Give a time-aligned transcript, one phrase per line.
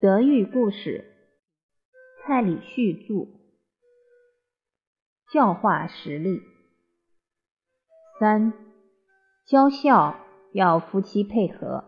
[0.00, 1.12] 德育故事，
[2.22, 3.26] 蔡礼旭著。
[5.32, 6.40] 教化实例
[8.20, 8.52] 三，
[9.44, 10.20] 教孝
[10.52, 11.82] 要夫妻配合，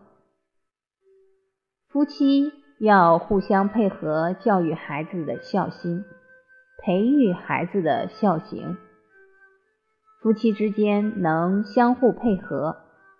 [1.87, 2.51] 夫妻
[2.81, 6.03] 要互相配合教育孩子的孝心，
[6.83, 8.75] 培育孩子的孝行。
[10.21, 12.75] 夫妻之间能相互配合，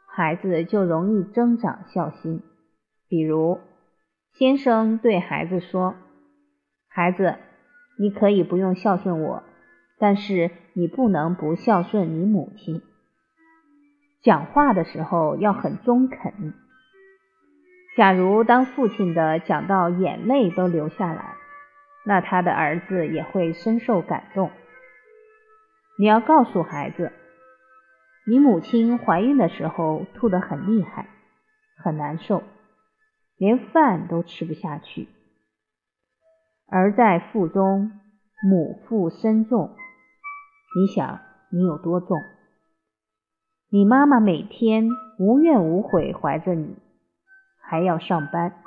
[0.06, 2.44] 孩子就容易增长孝心。
[3.08, 3.62] 比如。
[4.34, 5.96] 先生对孩子说
[6.88, 7.36] ：“孩子，
[8.00, 9.44] 你可以不用孝顺我，
[10.00, 12.82] 但是你不能不孝顺你母亲。
[14.22, 16.54] 讲话的时候要很中肯。
[17.98, 21.36] 假如当父亲的讲到眼泪都流下来，
[22.06, 24.50] 那他的儿子也会深受感动。
[26.00, 27.12] 你要告诉孩子，
[28.26, 31.10] 你母亲怀孕的时候吐得很厉害，
[31.78, 32.42] 很难受。”
[33.42, 35.08] 连饭都吃不下去，
[36.68, 37.92] 而在腹中，
[38.48, 39.72] 母腹身重。
[40.76, 42.20] 你想你有多重？
[43.72, 46.76] 你妈妈每天无怨无悔怀着你，
[47.64, 48.62] 还要上班，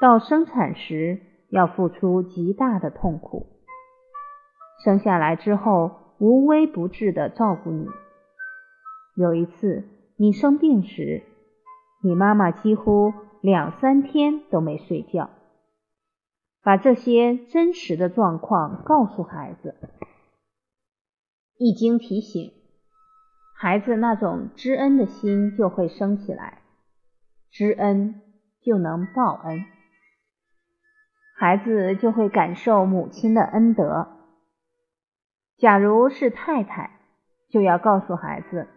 [0.00, 3.44] 到生产时要付出极大的痛苦，
[4.84, 7.88] 生下来之后无微不至的照顾你。
[9.16, 9.82] 有一次
[10.16, 11.24] 你生病时，
[12.04, 13.12] 你妈妈几乎。
[13.44, 15.28] 两三天都没睡觉，
[16.62, 19.74] 把这些真实的状况告诉孩子，
[21.58, 22.54] 一经提醒，
[23.54, 26.62] 孩子那种知恩的心就会升起来，
[27.50, 28.22] 知恩
[28.62, 29.66] 就能报恩，
[31.36, 34.08] 孩子就会感受母亲的恩德。
[35.58, 36.98] 假如是太太，
[37.50, 38.68] 就要告诉孩子，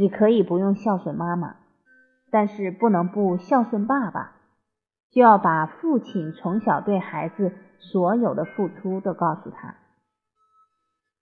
[0.00, 1.59] 你可以不用孝顺妈妈。
[2.30, 4.36] 但是不能不孝顺爸爸，
[5.10, 9.74] 就要把父亲从小对孩子所有的付出都告诉他，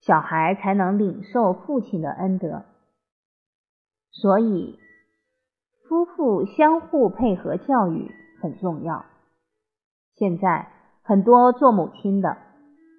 [0.00, 2.64] 小孩才能领受父亲的恩德。
[4.10, 4.78] 所以，
[5.88, 8.10] 夫妇相互配合教育
[8.42, 9.06] 很重要。
[10.14, 10.68] 现在
[11.02, 12.36] 很多做母亲的，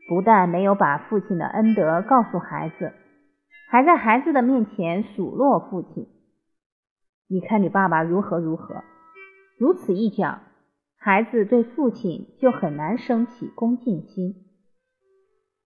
[0.08, 2.94] 不但没有把父亲的恩德告诉孩子，
[3.70, 6.08] 还在孩子的面前数落父亲。
[7.32, 8.84] 你看你爸爸如何如何，
[9.60, 10.42] 如此一讲，
[10.98, 14.48] 孩子对父亲就很难升起恭敬心。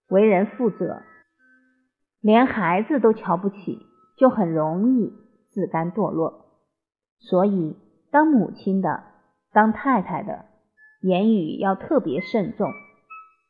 [0.10, 1.04] 为人父者，
[2.20, 3.80] 连孩子都瞧不起，
[4.18, 5.14] 就很容易
[5.52, 6.48] 自甘堕落。
[7.20, 7.78] 所以，
[8.12, 9.06] 当母亲的、
[9.54, 10.44] 当太太的
[11.02, 12.74] 言语要特别慎重，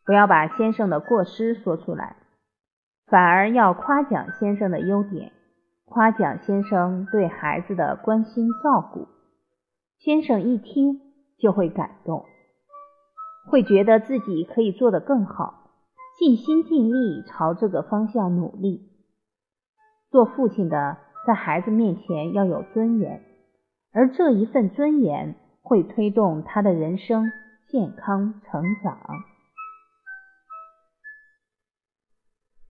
[0.06, 2.18] 不要把先生的过失说出来，
[3.08, 5.32] 反而要夸奖先生的优点。
[5.94, 9.08] 夸奖先生对孩子的关心照顾，
[10.00, 11.00] 先生一听
[11.38, 12.26] 就会感动，
[13.52, 15.70] 会觉得自己可以做得更好，
[16.18, 18.90] 尽心尽力朝这个方向努力。
[20.10, 23.22] 做父亲的在孩子面前要有尊严，
[23.94, 27.32] 而这一份尊严会推动他的人生
[27.70, 28.98] 健康成长。